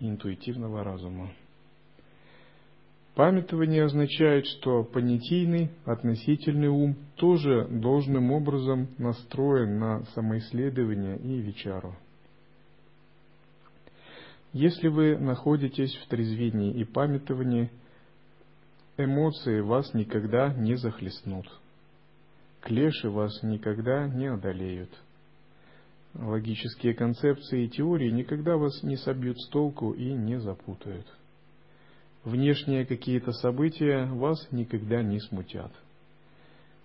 интуитивного 0.00 0.82
разума. 0.82 1.32
Памятование 3.18 3.82
означает, 3.82 4.46
что 4.46 4.84
понятийный, 4.84 5.72
относительный 5.84 6.68
ум 6.68 6.94
тоже 7.16 7.66
должным 7.68 8.30
образом 8.30 8.86
настроен 8.96 9.80
на 9.80 10.04
самоисследование 10.14 11.18
и 11.18 11.40
вечару. 11.40 11.96
Если 14.52 14.86
вы 14.86 15.18
находитесь 15.18 15.92
в 15.96 16.06
трезвении 16.06 16.72
и 16.74 16.84
памятовании– 16.84 17.72
Эмоции 18.96 19.62
вас 19.62 19.94
никогда 19.94 20.54
не 20.54 20.76
захлестнут. 20.76 21.46
Клеши 22.60 23.10
вас 23.10 23.42
никогда 23.42 24.06
не 24.06 24.26
одолеют. 24.26 24.90
Логические 26.14 26.94
концепции 26.94 27.64
и 27.64 27.68
теории 27.68 28.10
никогда 28.10 28.56
вас 28.56 28.80
не 28.84 28.96
собьют 28.96 29.40
с 29.40 29.48
толку 29.48 29.90
и 29.90 30.12
не 30.12 30.38
запутают. 30.38 31.06
Внешние 32.24 32.84
какие-то 32.84 33.32
события 33.32 34.06
вас 34.06 34.48
никогда 34.50 35.02
не 35.02 35.20
смутят. 35.20 35.72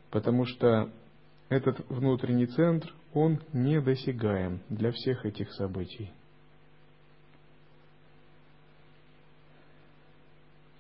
Потому 0.09 0.45
что 0.45 0.91
этот 1.49 1.87
внутренний 1.89 2.47
центр, 2.47 2.93
он 3.13 3.39
недосягаем 3.51 4.61
для 4.69 4.91
всех 4.91 5.25
этих 5.25 5.51
событий. 5.53 6.11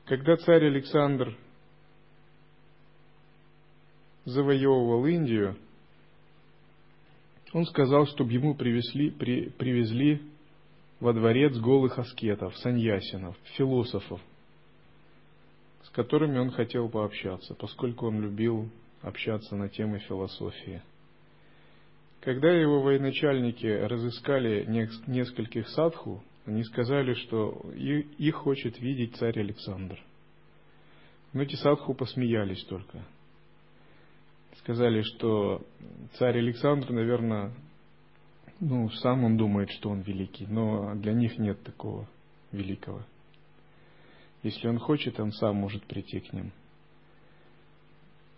Когда 0.05 0.35
царь 0.37 0.65
Александр 0.65 1.37
завоевывал 4.25 5.05
Индию, 5.05 5.57
он 7.53 7.65
сказал, 7.65 8.07
чтобы 8.07 8.31
ему 8.31 8.55
привезли, 8.55 9.11
при, 9.11 9.49
привезли 9.49 10.21
во 10.99 11.13
дворец 11.13 11.55
голых 11.57 11.99
аскетов, 11.99 12.55
саньясинов, 12.57 13.35
философов, 13.55 14.19
с 15.83 15.89
которыми 15.89 16.39
он 16.39 16.51
хотел 16.51 16.89
пообщаться, 16.89 17.53
поскольку 17.55 18.07
он 18.07 18.21
любил 18.21 18.69
общаться 19.01 19.55
на 19.55 19.69
темы 19.69 19.99
философии. 19.99 20.81
Когда 22.21 22.49
его 22.51 22.81
военачальники 22.81 23.65
разыскали 23.65 24.65
нескольких 25.07 25.67
садху, 25.69 26.23
они 26.45 26.63
сказали, 26.63 27.13
что 27.15 27.61
их 27.75 28.35
хочет 28.35 28.79
видеть 28.79 29.15
царь 29.17 29.39
Александр. 29.39 29.99
Но 31.33 31.41
эти 31.41 31.55
садху 31.55 31.93
посмеялись 31.93 32.63
только. 32.65 33.03
сказали, 34.59 35.01
что 35.01 35.61
царь 36.13 36.37
Александр, 36.37 36.91
наверное, 36.91 37.53
ну, 38.59 38.89
сам 38.89 39.25
он 39.25 39.35
думает, 39.35 39.69
что 39.71 39.89
он 39.89 40.01
великий, 40.01 40.45
но 40.47 40.95
для 40.95 41.11
них 41.11 41.37
нет 41.37 41.61
такого 41.63 42.07
великого. 42.53 43.03
Если 44.43 44.67
он 44.67 44.77
хочет, 44.77 45.19
он 45.19 45.31
сам 45.31 45.55
может 45.55 45.83
прийти 45.85 46.19
к 46.19 46.33
ним. 46.33 46.51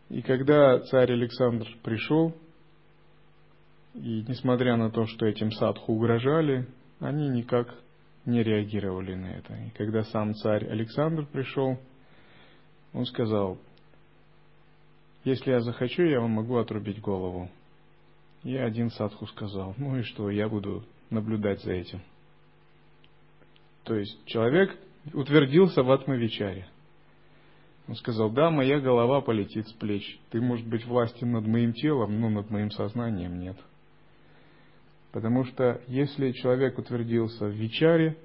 И 0.09 0.21
когда 0.21 0.79
царь 0.79 1.11
Александр 1.11 1.67
пришел, 1.83 2.33
и 3.95 4.23
несмотря 4.27 4.77
на 4.77 4.91
то, 4.91 5.07
что 5.07 5.25
этим 5.25 5.51
садху 5.51 5.93
угрожали, 5.93 6.67
они 6.99 7.27
никак 7.29 7.73
не 8.25 8.43
реагировали 8.43 9.15
на 9.15 9.27
это. 9.27 9.55
И 9.55 9.69
когда 9.71 10.03
сам 10.03 10.35
царь 10.35 10.67
Александр 10.67 11.25
пришел, 11.25 11.79
он 12.93 13.05
сказал, 13.05 13.57
если 15.23 15.51
я 15.51 15.61
захочу, 15.61 16.03
я 16.03 16.19
вам 16.19 16.31
могу 16.31 16.57
отрубить 16.57 17.01
голову. 17.01 17.49
И 18.43 18.55
один 18.55 18.91
садху 18.91 19.25
сказал, 19.27 19.73
ну 19.77 19.97
и 19.97 20.03
что, 20.03 20.29
я 20.29 20.47
буду 20.47 20.83
наблюдать 21.09 21.63
за 21.63 21.73
этим. 21.73 22.01
То 23.83 23.95
есть 23.95 24.23
человек 24.25 24.77
утвердился 25.13 25.83
в 25.83 25.91
Атмавичаре. 25.91 26.67
Он 27.87 27.95
сказал, 27.95 28.31
да, 28.31 28.49
моя 28.49 28.79
голова 28.79 29.21
полетит 29.21 29.67
с 29.67 29.73
плеч. 29.73 30.19
Ты, 30.31 30.41
может 30.41 30.65
быть, 30.67 30.85
властен 30.85 31.31
над 31.31 31.45
моим 31.45 31.73
телом, 31.73 32.19
но 32.19 32.29
над 32.29 32.49
моим 32.49 32.71
сознанием 32.71 33.39
нет. 33.39 33.57
Потому 35.11 35.45
что 35.45 35.81
если 35.87 36.31
человек 36.31 36.77
утвердился 36.79 37.45
в 37.45 37.51
Вичаре, 37.51 38.17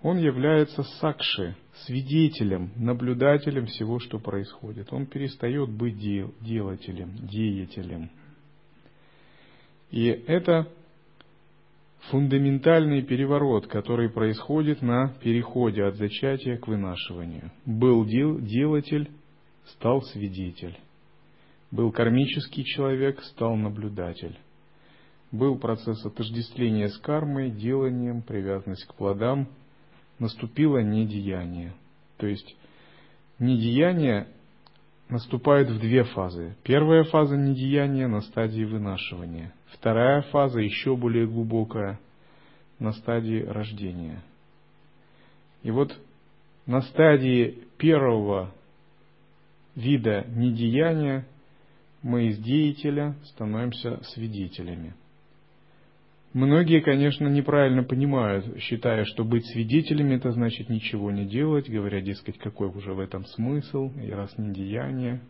он 0.00 0.18
является 0.18 0.82
сакши, 0.82 1.56
свидетелем, 1.86 2.72
наблюдателем 2.76 3.66
всего, 3.66 3.98
что 3.98 4.18
происходит. 4.18 4.92
Он 4.92 5.06
перестает 5.06 5.70
быть 5.70 5.98
дел, 5.98 6.32
делателем, 6.40 7.16
деятелем. 7.26 8.10
И 9.90 10.06
это 10.06 10.68
фундаментальный 12.10 13.02
переворот, 13.02 13.66
который 13.66 14.10
происходит 14.10 14.82
на 14.82 15.14
переходе 15.22 15.84
от 15.84 15.96
зачатия 15.96 16.58
к 16.58 16.66
вынашиванию. 16.66 17.50
Был 17.64 18.04
дел, 18.04 18.38
делатель, 18.38 19.10
стал 19.66 20.02
свидетель. 20.02 20.78
Был 21.70 21.90
кармический 21.90 22.64
человек, 22.64 23.20
стал 23.22 23.56
наблюдатель. 23.56 24.38
Был 25.32 25.58
процесс 25.58 26.04
отождествления 26.04 26.88
с 26.88 26.98
кармой, 26.98 27.50
деланием, 27.50 28.22
привязанность 28.22 28.86
к 28.86 28.94
плодам. 28.94 29.48
Наступило 30.18 30.78
недеяние. 30.78 31.74
То 32.18 32.26
есть 32.26 32.54
недеяние 33.38 34.28
наступает 35.08 35.68
в 35.68 35.78
две 35.78 36.04
фазы. 36.04 36.56
Первая 36.62 37.04
фаза 37.04 37.36
недеяния 37.36 38.08
на 38.08 38.20
стадии 38.20 38.64
вынашивания. 38.64 39.52
Вторая 39.66 40.22
фаза, 40.22 40.60
еще 40.60 40.96
более 40.96 41.26
глубокая, 41.26 41.98
на 42.78 42.92
стадии 42.92 43.42
рождения. 43.42 44.22
И 45.62 45.70
вот 45.70 45.96
на 46.66 46.80
стадии 46.82 47.58
первого 47.78 48.52
вида 49.74 50.24
недеяния 50.28 51.26
мы 52.02 52.28
из 52.28 52.38
деятеля 52.38 53.14
становимся 53.24 54.02
свидетелями. 54.04 54.94
Многие, 56.34 56.80
конечно, 56.80 57.28
неправильно 57.28 57.84
понимают, 57.84 58.58
считая, 58.58 59.04
что 59.04 59.24
быть 59.24 59.46
свидетелями 59.46 60.16
это 60.16 60.32
значит 60.32 60.68
ничего 60.68 61.12
не 61.12 61.26
делать, 61.26 61.70
говоря, 61.70 62.00
дескать, 62.00 62.38
какой 62.38 62.68
уже 62.68 62.92
в 62.92 62.98
этом 62.98 63.24
смысл, 63.24 63.92
и 64.02 64.10
раз 64.10 64.36
не 64.36 64.52
деяние. 64.52 65.20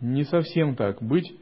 Не 0.00 0.22
совсем 0.22 0.76
так. 0.76 1.02
Быть 1.02 1.34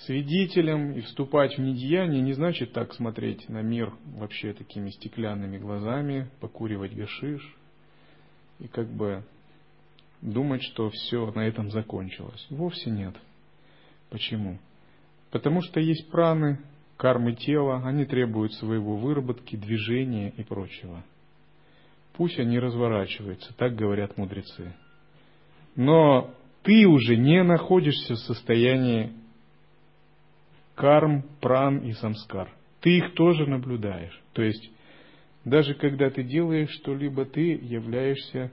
свидетелем 0.00 0.92
и 0.92 1.00
вступать 1.00 1.56
в 1.56 1.62
недеяние 1.62 2.20
не 2.20 2.34
значит 2.34 2.72
так 2.72 2.92
смотреть 2.92 3.48
на 3.48 3.62
мир 3.62 3.94
вообще 4.18 4.52
такими 4.52 4.90
стеклянными 4.90 5.56
глазами, 5.56 6.28
покуривать 6.40 6.94
гашиш 6.94 7.56
и 8.60 8.68
как 8.68 8.88
бы 8.90 9.24
думать, 10.20 10.62
что 10.62 10.90
все 10.90 11.32
на 11.32 11.40
этом 11.40 11.70
закончилось. 11.70 12.46
Вовсе 12.50 12.90
нет. 12.90 13.14
Почему? 14.10 14.58
Потому 15.30 15.62
что 15.62 15.80
есть 15.80 16.10
праны, 16.10 16.58
кармы 16.98 17.34
тела, 17.34 17.80
они 17.86 18.04
требуют 18.04 18.52
своего 18.54 18.96
выработки, 18.96 19.56
движения 19.56 20.30
и 20.36 20.42
прочего. 20.42 21.04
Пусть 22.14 22.38
они 22.40 22.58
разворачиваются, 22.58 23.54
так 23.56 23.76
говорят 23.76 24.18
мудрецы. 24.18 24.74
Но 25.76 26.34
ты 26.64 26.86
уже 26.86 27.16
не 27.16 27.42
находишься 27.44 28.14
в 28.14 28.18
состоянии 28.18 29.12
карм, 30.74 31.24
пран 31.40 31.78
и 31.78 31.92
самскар. 31.92 32.52
Ты 32.80 32.98
их 32.98 33.14
тоже 33.14 33.46
наблюдаешь. 33.46 34.20
То 34.32 34.42
есть, 34.42 34.70
даже 35.44 35.74
когда 35.74 36.10
ты 36.10 36.24
делаешь 36.24 36.70
что-либо, 36.70 37.24
ты 37.24 37.52
являешься 37.52 38.50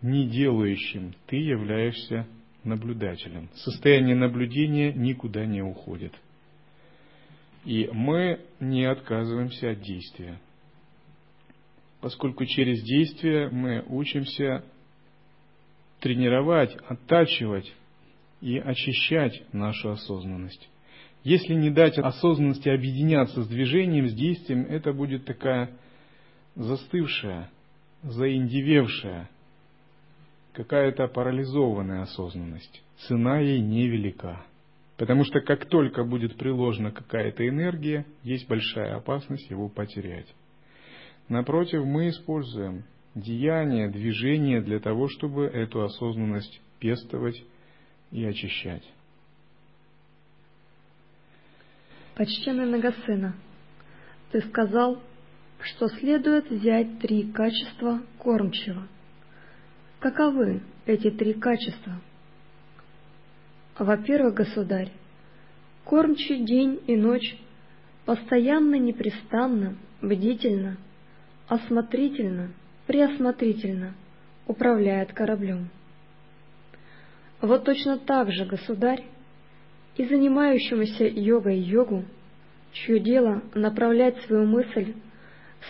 не 0.00 0.28
делающим, 0.28 1.14
ты 1.26 1.36
являешься 1.36 2.28
наблюдателем. 2.62 3.48
Состояние 3.54 4.14
наблюдения 4.14 4.92
никуда 4.92 5.44
не 5.44 5.60
уходит– 5.60 6.12
и 7.64 7.88
мы 7.92 8.40
не 8.60 8.84
отказываемся 8.84 9.70
от 9.70 9.80
действия. 9.80 10.40
Поскольку 12.00 12.46
через 12.46 12.82
действие 12.82 13.48
мы 13.50 13.84
учимся 13.88 14.64
тренировать, 16.00 16.76
оттачивать 16.88 17.72
и 18.40 18.58
очищать 18.58 19.42
нашу 19.52 19.90
осознанность. 19.90 20.68
Если 21.24 21.54
не 21.54 21.70
дать 21.70 21.98
осознанности 21.98 22.68
объединяться 22.68 23.42
с 23.42 23.48
движением, 23.48 24.08
с 24.08 24.14
действием, 24.14 24.64
это 24.66 24.92
будет 24.92 25.24
такая 25.24 25.70
застывшая, 26.54 27.50
заиндивевшая, 28.02 29.28
какая-то 30.52 31.08
парализованная 31.08 32.02
осознанность. 32.02 32.82
Цена 33.06 33.40
ей 33.40 33.60
невелика. 33.60 34.42
Потому 34.98 35.24
что 35.24 35.40
как 35.40 35.66
только 35.66 36.02
будет 36.02 36.36
приложена 36.36 36.90
какая-то 36.90 37.48
энергия, 37.48 38.04
есть 38.24 38.48
большая 38.48 38.96
опасность 38.96 39.48
его 39.48 39.68
потерять. 39.68 40.26
Напротив, 41.28 41.84
мы 41.84 42.08
используем 42.08 42.84
деяния, 43.14 43.88
движения 43.88 44.60
для 44.60 44.80
того, 44.80 45.08
чтобы 45.08 45.44
эту 45.44 45.82
осознанность 45.82 46.60
пестовать 46.80 47.40
и 48.10 48.24
очищать. 48.24 48.82
Почтенный 52.16 52.66
Нагасына, 52.66 53.36
ты 54.32 54.40
сказал, 54.40 55.00
что 55.60 55.86
следует 55.88 56.50
взять 56.50 56.98
три 56.98 57.30
качества 57.30 58.02
кормчего. 58.18 58.82
Каковы 60.00 60.60
эти 60.86 61.10
три 61.12 61.34
качества? 61.34 62.00
Во-первых, 63.78 64.34
государь, 64.34 64.90
кормчий 65.84 66.44
день 66.44 66.80
и 66.88 66.96
ночь 66.96 67.36
постоянно, 68.04 68.74
непрестанно, 68.74 69.76
бдительно, 70.02 70.78
осмотрительно, 71.46 72.50
преосмотрительно 72.88 73.94
управляет 74.48 75.12
кораблем. 75.12 75.68
Вот 77.40 77.64
точно 77.64 77.98
так 77.98 78.32
же, 78.32 78.46
государь, 78.46 79.04
и 79.96 80.04
занимающемуся 80.04 81.04
йогой 81.06 81.60
йогу, 81.60 82.04
чье 82.72 82.98
дело 82.98 83.42
направлять 83.54 84.20
свою 84.22 84.44
мысль, 84.44 84.94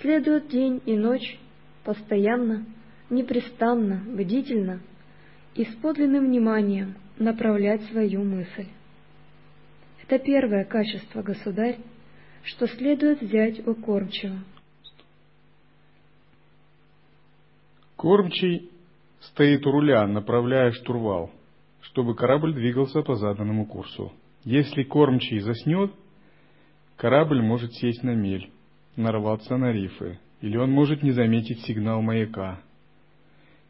следует 0.01 0.49
день 0.49 0.81
и 0.87 0.97
ночь 0.97 1.38
постоянно, 1.85 2.64
непрестанно, 3.11 4.03
бдительно 4.07 4.81
и 5.55 5.64
с 5.66 5.75
подлинным 5.77 6.25
вниманием– 6.25 6.94
направлять 7.18 7.83
свою 7.85 8.24
мысль. 8.24 8.66
Это 10.02 10.18
первое 10.18 10.64
качество, 10.64 11.22
государь, 11.22 11.78
что 12.42 12.66
следует 12.66 13.20
взять 13.20 13.66
у 13.66 13.74
кормчего. 13.74 14.37
Кормчий 17.96 18.70
стоит 19.20 19.66
у 19.66 19.70
руля, 19.72 20.07
направляя 20.07 20.70
штурвал, 20.70 21.31
чтобы 21.81 22.14
корабль 22.14 22.54
двигался 22.54 23.02
по 23.02 23.16
заданному 23.16 23.66
курсу. 23.66 24.12
Если 24.44 24.85
кормчий 24.85 25.40
заснет, 25.40 25.92
корабль 26.96 27.42
может 27.42 27.74
сесть 27.74 28.02
на 28.02 28.14
мель, 28.14 28.50
нарваться 28.96 29.57
на 29.57 29.72
рифы, 29.72 30.18
или 30.40 30.57
он 30.57 30.70
может 30.70 31.02
не 31.02 31.11
заметить 31.11 31.61
сигнал 31.66 32.00
маяка, 32.00 32.61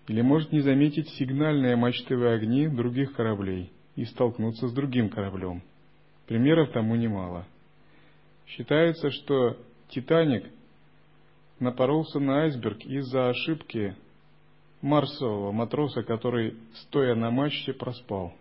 или 0.08 0.22
может 0.22 0.52
не 0.52 0.60
заметить 0.60 1.08
сигнальные 1.10 1.76
мачтовые 1.76 2.34
огни 2.34 2.66
других 2.66 3.12
кораблей 3.12 3.70
и 3.94 4.04
столкнуться 4.06 4.66
с 4.68 4.72
другим 4.72 5.10
кораблем. 5.10 5.62
Примеров 6.26 6.72
тому 6.72 6.96
немало. 6.96 7.46
Считается, 8.46 9.10
что 9.10 9.58
«Титаник» 9.90 10.44
напоролся 11.60 12.18
на 12.18 12.44
айсберг 12.44 12.84
из-за 12.86 13.28
ошибки 13.28 13.96
марсового 14.80 15.52
матроса, 15.52 16.02
который, 16.02 16.56
стоя 16.74 17.14
на 17.14 17.30
мачте, 17.30 17.72
проспал. 17.72 18.32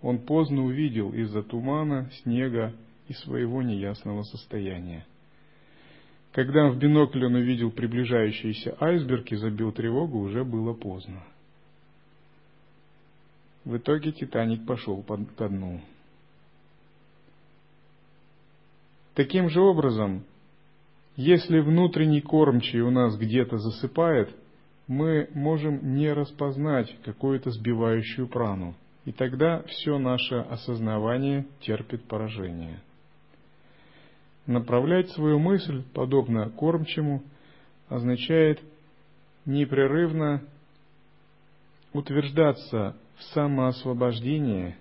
он 0.00 0.18
поздно 0.18 0.62
увидел 0.64 1.12
из-за 1.12 1.42
тумана, 1.42 2.08
снега 2.22 2.72
и 3.08 3.12
своего 3.14 3.62
неясного 3.62 4.22
состояния. 4.22 5.04
Когда 6.32 6.68
в 6.68 6.78
бинокль 6.78 7.24
он 7.24 7.34
увидел 7.34 7.70
приближающийся 7.70 8.76
айсберг 8.80 9.32
и 9.32 9.36
забил 9.36 9.72
тревогу, 9.72 10.20
уже 10.20 10.44
было 10.44 10.74
поздно. 10.74 11.22
В 13.64 13.76
итоге 13.76 14.12
Титаник 14.12 14.66
пошел 14.66 15.02
ко 15.02 15.48
дну. 15.48 15.80
Таким 19.14 19.50
же 19.50 19.60
образом, 19.60 20.24
если 21.16 21.58
внутренний 21.58 22.20
кормчий 22.20 22.80
у 22.80 22.90
нас 22.90 23.16
где-то 23.16 23.58
засыпает, 23.58 24.30
мы 24.86 25.28
можем 25.34 25.96
не 25.96 26.12
распознать 26.12 26.96
какую-то 27.04 27.50
сбивающую 27.50 28.28
прану, 28.28 28.74
и 29.04 29.12
тогда 29.12 29.62
все 29.64 29.98
наше 29.98 30.36
осознавание 30.36 31.46
терпит 31.60 32.04
поражение. 32.04 32.80
Направлять 34.48 35.10
свою 35.10 35.38
мысль, 35.38 35.82
подобно 35.92 36.48
кормчему, 36.48 37.22
означает 37.90 38.58
непрерывно 39.44 40.42
утверждаться 41.92 42.96
в 43.18 43.24
самоосвобождении, 43.34 44.74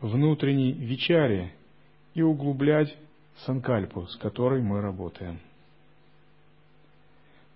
внутренней 0.00 0.74
вечаре 0.74 1.52
и 2.14 2.22
углублять 2.22 2.96
санкальпу, 3.38 4.06
с 4.06 4.16
которой 4.16 4.62
мы 4.62 4.80
работаем. 4.80 5.40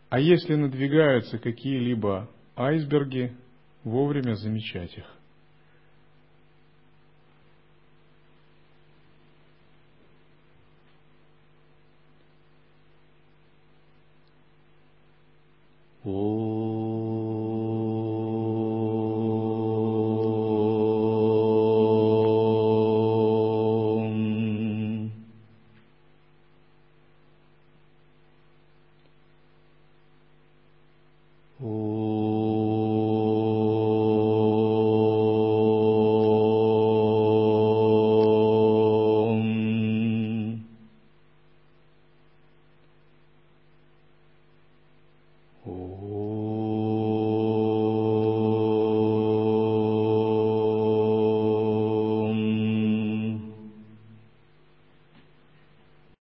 А 0.09 0.19
если 0.19 0.57
надвигаются 0.57 1.39
какие-либо 1.39 2.29
айсберги, 2.57 3.33
вовремя 3.85 4.35
замечать 4.35 4.99
их– 4.99 5.07